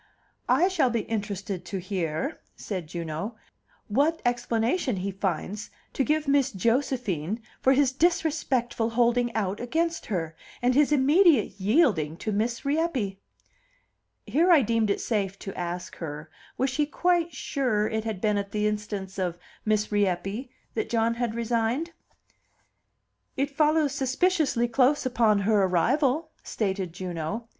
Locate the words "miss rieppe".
12.31-13.19, 19.65-20.49